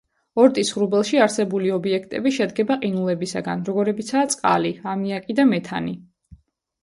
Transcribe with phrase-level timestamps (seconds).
[0.43, 5.93] ორტის ღრუბელში არსებული ობიექტები შედგება ყინულებისაგან, როგორებიცაა წყალი, ამიაკი და მეთანი.